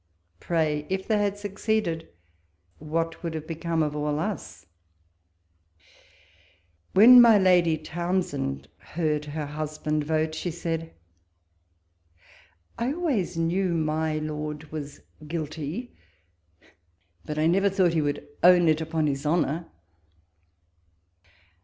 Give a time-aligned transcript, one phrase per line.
[0.39, 2.07] pray, if they had succeeded,
[2.79, 4.65] what would have become of all ns:'"
[6.95, 10.95] When my Lady Towns end heard her husband vote, she said,"
[12.79, 15.91] I always knew my Lord was rinilty,
[17.23, 19.67] but I never thought he would own it xipon his honour."